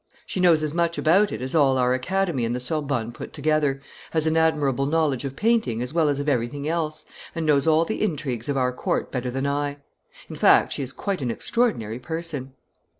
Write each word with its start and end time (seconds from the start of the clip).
She 0.25 0.39
knows 0.39 0.63
as 0.63 0.73
much 0.73 0.97
about 0.97 1.31
it 1.31 1.43
as 1.43 1.53
all 1.53 1.77
our 1.77 1.93
Academy 1.93 2.43
and 2.43 2.55
the 2.55 2.59
Sorbonne 2.59 3.11
put 3.11 3.33
together, 3.33 3.79
has 4.09 4.25
an 4.25 4.35
admirable 4.35 4.87
knowledge 4.87 5.25
of 5.25 5.35
painting 5.35 5.79
as 5.79 5.93
well 5.93 6.09
as 6.09 6.19
of 6.19 6.27
everything 6.27 6.67
else, 6.67 7.05
and 7.35 7.45
knows 7.45 7.67
all 7.67 7.85
the 7.85 8.01
intrigues 8.01 8.49
of 8.49 8.57
our 8.57 8.73
court 8.73 9.11
better 9.11 9.29
than 9.29 9.45
I. 9.45 9.77
In 10.27 10.35
fact, 10.35 10.73
she 10.73 10.81
is 10.81 10.91
quite 10.91 11.21
an 11.21 11.29
extraordinary 11.29 11.99
person." 11.99 12.53